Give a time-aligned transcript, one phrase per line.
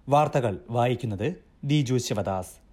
[0.09, 2.70] വാർത്തകൾ വായിക്കുന്നത് ദിജു ശിവദാസ്.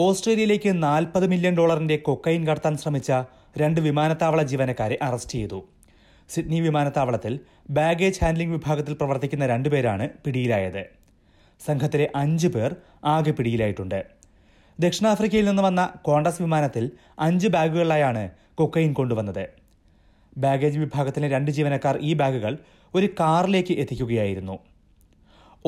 [0.00, 3.12] ഓസ്ട്രേലിയയിലേക്ക് നാൽപ്പത് മില്യൺ ഡോളറിന്റെ കൊക്കൈൻ കടത്താൻ ശ്രമിച്ച
[3.60, 5.58] രണ്ട് വിമാനത്താവള ജീവനക്കാരെ അറസ്റ്റ് ചെയ്തു.
[6.28, 7.40] സിഡ്നി വിമാനത്താവളത്തിൽ
[7.70, 10.84] ബാഗേജ് ഹാൻഡ്ലിംഗ് വിഭാഗത്തിൽ പ്രവർത്തിക്കുന്ന രണ്ടുപേരാണ് പിടിയിലായത്.
[11.66, 14.00] സംഘത്തിലെ അഞ്ച് പേർ ആകെ പിടിയിലായിട്ടുണ്ട്.
[14.78, 18.24] ദക്ഷിണാഫ്രിക്കയിൽ നിന്ന് വന്ന കോണ്ടസ് വിമാനത്തിൽ അഞ്ച് ബാഗുകളിലായാണ്
[18.54, 19.44] കൊക്കൈൻ കൊണ്ടുവന്നത്.
[20.38, 22.58] ബാഗേജ് വിഭാഗത്തിലെ രണ്ട് ജീവനക്കാർ ഈ ബാഗുകൾ
[22.94, 24.58] ഒരു കാറിലേക്ക് എത്തിക്കുകയായിരുന്നു.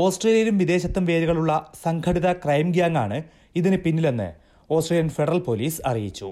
[0.02, 1.52] ഓസ്ട്രേലിയയിലും വിദേശത്തും വേരുകളുള്ള
[1.84, 3.16] സംഘടിത ക്രൈം ഗ്യാങ്ങാണ്
[3.60, 4.28] ഇതിന് പിന്നിലെന്ന്
[4.76, 6.28] ഓസ്ട്രേലിയൻ ഫെഡറൽ പോലീസ് അറിയിച്ചു.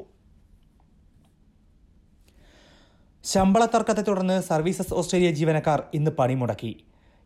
[3.24, 6.72] ശമ്പള തർക്കത്തെ തുടർന്ന് സർവീസസ് ഓസ്ട്രേലിയ ജീവനക്കാർ ഇന്ന് പണിമുടക്കി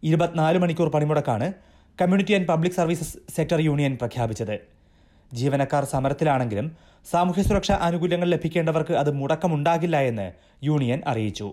[0.03, 1.49] ഇരുപത്തിനാല് മണിക്കൂർ പണിമുടക്കാണ്
[1.99, 4.57] community and public services sector union പ്രഖ്യാപിച്ചത്.
[5.33, 6.67] ജീവനക്കാർ സമരത്തിലാണെങ്കിലും
[7.07, 10.27] സാമൂഹ്യ സുരക്ഷാ ആനുകൂല്യങ്ങൾ ലഭിക്കേണ്ടവർക്ക് അത് മുടക്കമുണ്ടാകില്ല എന്ന്
[10.69, 11.49] യൂണിയൻ അറിയിച്ചു.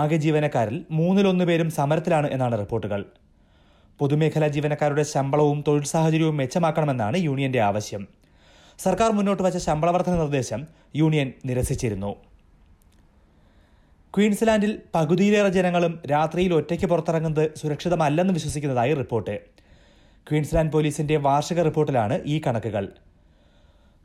[0.00, 3.02] ആകെ ജീവനക്കാരിൽ മൂന്നിലൊന്ന് പേരും സമരത്തിലാണ് എന്നാണ് റിപ്പോർട്ടുകൾ.
[4.00, 8.02] പൊതുമേഖലാ ജീവനക്കാരുടെ ശമ്പളവും തൊഴിൽ സാഹചര്യവും മെച്ചമാക്കണമെന്നാണ് യൂണിയന്റെ ആവശ്യം.
[8.78, 10.66] സർക്കാർ മുന്നോട്ട് വച്ച ശമ്പള വർധന നിർദ്ദേശം
[10.96, 12.10] യൂണിയൻ നിരസിച്ചിരുന്നു.
[14.14, 19.34] ക്വീൻസ്ലാൻഡിൽ പകുതിയിലേറെ ജനങ്ങളും രാത്രിയിൽ ഒറ്റയ്ക്ക് പുറത്തിറങ്ങുന്നത് സുരക്ഷിതമല്ലെന്ന് വിശ്വസിക്കുന്നതായി റിപ്പോർട്ട്.
[20.28, 22.84] ക്വീൻസ്ലാൻഡ് പോലീസിന്റെ വാർഷിക റിപ്പോർട്ടിലാണ് ഈ കണക്കുകൾ.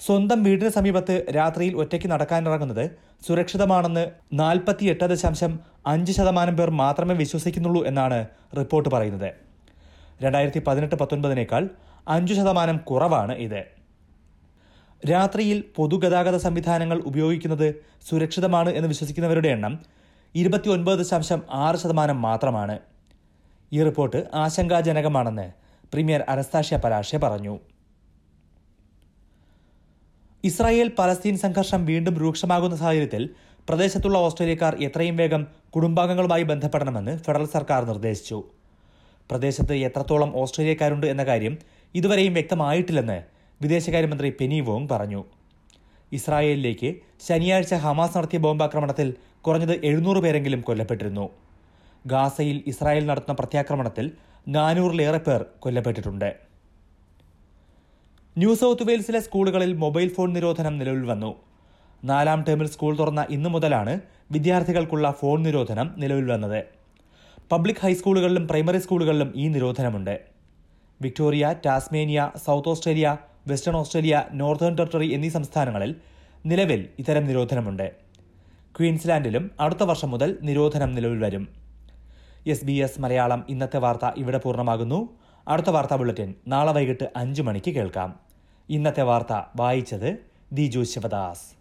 [0.01, 2.85] സ്വന്തം വീടിന് സമീപത്ത് രാത്രിയിൽ ഒറ്റയ്ക്ക് നടക്കാനിറങ്ങുന്നത്
[3.27, 9.50] സുരക്ഷിതമാണെന്ന് നാൽപ്പത്തിയെട്ട് ദശാംശം അഞ്ച് ശതമാനം പേർ മാത്രമേ വിശ്വസിക്കുന്നുള്ളൂ എന്നാണ് റിപ്പോർട്ട് പറയുന്നത്.
[10.23, 11.69] രണ്ടായിരത്തി പതിനെട്ട് പത്തൊൻപതിനേക്കാൾ
[12.07, 13.61] അഞ്ചു ശതമാനം കുറവാണ് ഇത്.
[15.11, 17.75] രാത്രിയിൽ പൊതുഗതാഗത സംവിധാനങ്ങൾ ഉപയോഗിക്കുന്നത്
[18.09, 19.79] സുരക്ഷിതമാണ് എന്ന് വിശ്വസിക്കുന്നവരുടെ എണ്ണം
[20.35, 22.79] ഇരുപത്തിയൊൻപത് ദശാംശം ആറ് ശതമാനം മാത്രമാണ്.
[23.73, 25.51] ഈ റിപ്പോർട്ട് ആശങ്കാജനകമാണെന്ന്
[25.93, 27.59] പ്രീമിയർ അനസ്താഷ്യ പരാഷെ പറഞ്ഞു.
[30.43, 33.29] ഇസ്രായേൽ പലസ്തീൻ സംഘർഷം വീണ്ടും രൂക്ഷമാകുന്ന സാഹചര്യത്തിൽ
[33.69, 38.43] പ്രദേശത്തുള്ള ഓസ്ട്രേലിയക്കാർ എത്രയും വേഗം കുടുംബാംഗങ്ങളുമായി ബന്ധപ്പെടണമെന്ന് ഫെഡറൽ സർക്കാർ നിർദ്ദേശിച്ചു.
[39.31, 41.53] പ്രദേശത്ത് എത്രത്തോളം ഓസ്ട്രേലിയക്കാരുണ്ട് എന്ന കാര്യം
[41.95, 43.19] ഇതുവരെയും വ്യക്തമായിട്ടില്ലെന്ന്
[43.61, 45.21] വിദേശകാര്യമന്ത്രി പെനി വോങ് പറഞ്ഞു.
[46.11, 46.89] ഇസ്രായേലിലേക്ക്
[47.27, 49.09] ശനിയാഴ്ച ഹമാസ് നടത്തിയ ബോംബാക്രമണത്തിൽ
[49.45, 51.25] കുറഞ്ഞത് എഴുന്നൂറ് പേരെങ്കിലും കൊല്ലപ്പെട്ടിരുന്നു.
[52.07, 54.05] ഗാസയിൽ ഇസ്രായേൽ നടത്തുന്ന പ്രത്യാക്രമണത്തിൽ
[54.55, 56.29] നാനൂറിലേറെ പേർ കൊല്ലപ്പെട്ടിട്ടുണ്ട്.
[58.35, 61.31] ന്യൂ സൗത്ത് വെയിൽസിലെ സ്കൂളുകളിൽ മൊബൈൽ ഫോൺ നിരോധനം നിലവിൽ വന്നു.
[62.03, 63.93] നാലാം ടേമിൽ സ്കൂൾ തുറന്ന ഇന്നു മുതലാണ്
[64.31, 66.61] വിദ്യാർത്ഥികൾക്കുള്ള ഫോൺ നിരോധനം നിലവിൽ വന്നത്.
[67.51, 70.19] പബ്ലിക് ഹൈസ്കൂളുകളിലും പ്രൈമറി സ്കൂളുകളിലും ഈ നിരോധനമുണ്ട്.
[71.01, 73.17] Victoria Tasmania South Australia
[73.47, 75.95] Western Australia Northern Territory എന്നീ സംസ്ഥാനങ്ങളിൽ
[76.45, 77.91] നിലവിൽ ഇത്തരം നിരോധനമുണ്ട്.
[78.79, 81.47] ക്വീൻസ്ലാൻഡിലും അടുത്ത വർഷം മുതൽ നിരോധനം നിലവിൽ വരും
[82.47, 84.99] എസ് ബി എസ് മലയാളം ഇന്നത്തെ വാർത്ത ഇവിടെ പൂർണമാകുന്നു.
[85.47, 88.19] അടുത്ത വാർത്താ ബുള്ളറ്റിൻ നാളെ വൈകിട്ട് അഞ്ചു മണിക്ക് കേൾക്കാം.
[88.69, 90.17] ഇന്നത്തെ വാർത്ത വായിച്ചത്
[90.53, 91.60] ദിജു ശിവദാസ്.